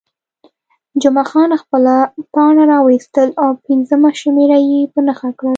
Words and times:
جمعه 1.01 1.25
خان 1.31 1.51
خپله 1.61 1.95
پاڼه 2.33 2.63
راویستل 2.73 3.29
او 3.41 3.49
پنځمه 3.65 4.09
شمېره 4.21 4.59
یې 4.69 4.81
په 4.93 4.99
نښه 5.07 5.29
کړل. 5.39 5.49